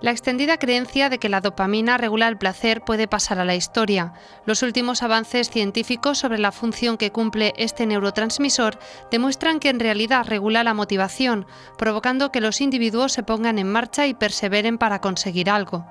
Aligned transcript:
La 0.00 0.12
extendida 0.12 0.56
creencia 0.56 1.10
de 1.10 1.18
que 1.18 1.28
la 1.28 1.42
dopamina 1.42 1.98
regula 1.98 2.26
el 2.28 2.38
placer 2.38 2.80
puede 2.80 3.06
pasar 3.06 3.38
a 3.38 3.44
la 3.44 3.54
historia. 3.54 4.14
Los 4.46 4.62
últimos 4.62 5.02
avances 5.02 5.50
científicos 5.50 6.16
sobre 6.16 6.38
la 6.38 6.52
función 6.52 6.96
que 6.96 7.12
cumple 7.12 7.52
este 7.58 7.84
neurotransmisor 7.84 8.78
demuestran 9.10 9.60
que 9.60 9.68
en 9.68 9.78
realidad 9.78 10.24
regula 10.26 10.64
la 10.64 10.72
motivación, 10.72 11.46
provocando 11.76 12.32
que 12.32 12.40
los 12.40 12.62
individuos 12.62 13.12
se 13.12 13.22
pongan 13.22 13.58
en 13.58 13.70
marcha 13.70 14.06
y 14.06 14.14
perseveren 14.14 14.78
para 14.78 15.02
conseguir 15.02 15.50
algo. 15.50 15.84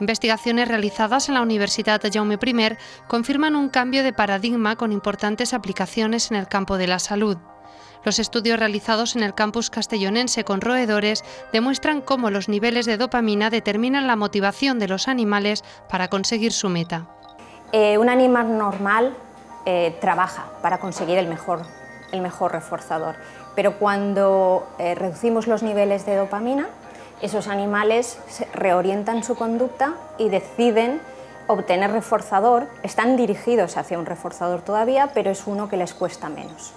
Investigaciones 0.00 0.68
realizadas 0.68 1.28
en 1.28 1.34
la 1.34 1.42
Universidad 1.42 2.00
de 2.00 2.10
Jaume 2.10 2.38
I 2.42 2.76
confirman 3.06 3.54
un 3.54 3.68
cambio 3.68 4.02
de 4.02 4.14
paradigma 4.14 4.76
con 4.76 4.92
importantes 4.92 5.52
aplicaciones 5.52 6.30
en 6.30 6.38
el 6.38 6.48
campo 6.48 6.78
de 6.78 6.86
la 6.86 6.98
salud. 6.98 7.36
Los 8.04 8.18
estudios 8.18 8.58
realizados 8.58 9.14
en 9.14 9.22
el 9.22 9.34
campus 9.34 9.70
castellonense 9.70 10.44
con 10.44 10.60
roedores 10.60 11.24
demuestran 11.52 12.00
cómo 12.00 12.30
los 12.30 12.48
niveles 12.48 12.86
de 12.86 12.96
dopamina 12.96 13.48
determinan 13.48 14.06
la 14.06 14.16
motivación 14.16 14.78
de 14.78 14.88
los 14.88 15.06
animales 15.06 15.62
para 15.88 16.08
conseguir 16.08 16.52
su 16.52 16.68
meta. 16.68 17.06
Eh, 17.72 17.98
un 17.98 18.08
animal 18.08 18.58
normal 18.58 19.14
eh, 19.64 19.96
trabaja 20.00 20.46
para 20.60 20.78
conseguir 20.78 21.18
el 21.18 21.28
mejor, 21.28 21.62
el 22.10 22.20
mejor 22.20 22.52
reforzador, 22.52 23.14
pero 23.54 23.78
cuando 23.78 24.66
eh, 24.78 24.94
reducimos 24.94 25.46
los 25.46 25.62
niveles 25.62 26.04
de 26.04 26.16
dopamina, 26.16 26.68
esos 27.22 27.46
animales 27.46 28.18
reorientan 28.52 29.22
su 29.22 29.36
conducta 29.36 29.94
y 30.18 30.28
deciden 30.28 31.00
obtener 31.46 31.92
reforzador, 31.92 32.66
están 32.82 33.16
dirigidos 33.16 33.76
hacia 33.76 33.98
un 33.98 34.06
reforzador 34.06 34.62
todavía, 34.62 35.10
pero 35.14 35.30
es 35.30 35.46
uno 35.46 35.68
que 35.68 35.76
les 35.76 35.94
cuesta 35.94 36.28
menos. 36.28 36.74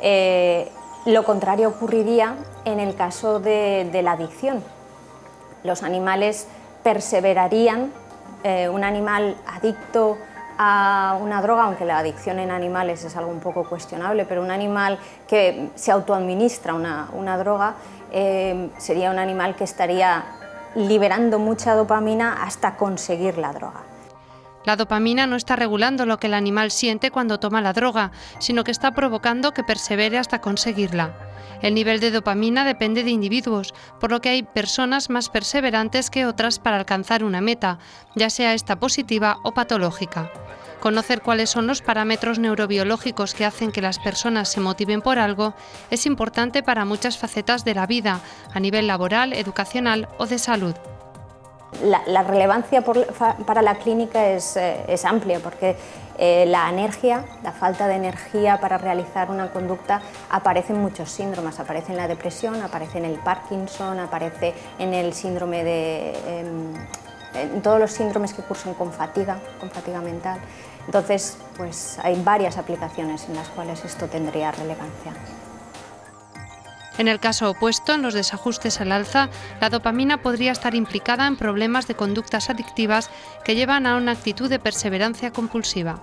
Eh, 0.00 0.70
lo 1.06 1.24
contrario 1.24 1.68
ocurriría 1.68 2.36
en 2.64 2.80
el 2.80 2.94
caso 2.94 3.40
de, 3.40 3.88
la 4.02 4.12
adicción. 4.12 4.62
Los 5.64 5.82
animales 5.82 6.46
perseverarían, 6.82 7.90
eh, 8.44 8.68
un 8.68 8.84
animal 8.84 9.36
adicto 9.46 10.18
a 10.58 11.16
una 11.20 11.40
droga, 11.40 11.64
aunque 11.64 11.84
la 11.84 11.98
adicción 11.98 12.40
en 12.40 12.50
animales 12.50 13.04
es 13.04 13.16
algo 13.16 13.30
un 13.30 13.40
poco 13.40 13.64
cuestionable, 13.64 14.24
pero 14.24 14.42
un 14.42 14.50
animal 14.50 14.98
que 15.26 15.70
se 15.76 15.92
autoadministra 15.92 16.74
una, 16.74 17.38
droga 17.38 17.74
eh, 18.12 18.70
sería 18.76 19.10
un 19.10 19.18
animal 19.18 19.54
que 19.54 19.64
estaría 19.64 20.24
liberando 20.74 21.38
mucha 21.38 21.74
dopamina 21.74 22.42
hasta 22.42 22.76
conseguir 22.76 23.38
la 23.38 23.52
droga. 23.52 23.80
La 24.68 24.76
dopamina 24.76 25.26
no 25.26 25.36
está 25.36 25.56
regulando 25.56 26.04
lo 26.04 26.18
que 26.18 26.26
el 26.26 26.34
animal 26.34 26.70
siente 26.70 27.10
cuando 27.10 27.40
toma 27.40 27.62
la 27.62 27.72
droga, 27.72 28.12
sino 28.38 28.64
que 28.64 28.70
está 28.70 28.92
provocando 28.92 29.54
que 29.54 29.64
persevere 29.64 30.18
hasta 30.18 30.42
conseguirla. 30.42 31.16
El 31.62 31.72
nivel 31.72 32.00
de 32.00 32.10
dopamina 32.10 32.66
depende 32.66 33.02
de 33.02 33.10
individuos, 33.10 33.72
por 33.98 34.10
lo 34.10 34.20
que 34.20 34.28
hay 34.28 34.42
personas 34.42 35.08
más 35.08 35.30
perseverantes 35.30 36.10
que 36.10 36.26
otras 36.26 36.58
para 36.58 36.76
alcanzar 36.76 37.24
una 37.24 37.40
meta, 37.40 37.78
ya 38.14 38.28
sea 38.28 38.52
esta 38.52 38.78
positiva 38.78 39.38
o 39.42 39.52
patológica. 39.52 40.30
Conocer 40.80 41.22
cuáles 41.22 41.48
son 41.48 41.66
los 41.66 41.80
parámetros 41.80 42.38
neurobiológicos 42.38 43.32
que 43.32 43.46
hacen 43.46 43.72
que 43.72 43.80
las 43.80 43.98
personas 43.98 44.50
se 44.50 44.60
motiven 44.60 45.00
por 45.00 45.18
algo 45.18 45.54
es 45.90 46.04
importante 46.04 46.62
para 46.62 46.84
muchas 46.84 47.16
facetas 47.16 47.64
de 47.64 47.72
la 47.72 47.86
vida, 47.86 48.20
a 48.52 48.60
nivel 48.60 48.86
laboral, 48.86 49.32
educacional 49.32 50.08
o 50.18 50.26
de 50.26 50.38
salud 50.38 50.74
la, 51.82 52.22
relevancia 52.22 52.82
para 52.82 53.62
la 53.62 53.74
clínica 53.76 54.28
es, 54.28 54.56
eh, 54.56 54.96
amplia 55.04 55.40
porque 55.40 55.76
eh, 56.16 56.44
la 56.46 56.68
energía, 56.68 57.24
la 57.42 57.52
falta 57.52 57.86
de 57.86 57.94
energía 57.94 58.60
para 58.60 58.78
realizar 58.78 59.30
una 59.30 59.50
conducta 59.52 60.02
aparece 60.30 60.72
en 60.72 60.80
muchos 60.80 61.10
síndromes, 61.10 61.60
aparece 61.60 61.92
en 61.92 61.98
la 61.98 62.08
depresión, 62.08 62.60
aparece 62.62 62.98
en 62.98 63.04
el 63.04 63.18
Parkinson, 63.20 64.00
aparece 64.00 64.54
en 64.78 64.94
el 64.94 65.12
síndrome 65.12 65.64
de... 65.64 66.40
Em, 66.40 66.74
todos 67.62 67.78
los 67.78 67.92
síndromes 67.92 68.32
que 68.32 68.42
cursan 68.42 68.74
con 68.74 68.90
fatiga, 68.90 69.38
con 69.60 69.70
fatiga 69.70 70.00
mental. 70.00 70.40
Entonces, 70.86 71.36
pues 71.56 71.98
hay 72.02 72.20
varias 72.22 72.56
aplicaciones 72.56 73.28
en 73.28 73.36
las 73.36 73.48
cuales 73.48 73.84
esto 73.84 74.06
tendría 74.06 74.50
relevancia. 74.50 75.12
En 76.98 77.06
el 77.06 77.20
caso 77.20 77.48
opuesto, 77.48 77.94
en 77.94 78.02
los 78.02 78.12
desajustes 78.12 78.80
al 78.80 78.90
alza, 78.90 79.30
la 79.60 79.70
dopamina 79.70 80.20
podría 80.20 80.52
estar 80.52 80.74
implicada 80.74 81.26
en 81.28 81.36
problemas 81.36 81.86
de 81.86 81.94
conductas 81.94 82.50
adictivas 82.50 83.08
que 83.44 83.54
llevan 83.54 83.86
a 83.86 83.96
una 83.96 84.12
actitud 84.12 84.50
de 84.50 84.58
perseverancia 84.58 85.32
compulsiva. 85.32 86.00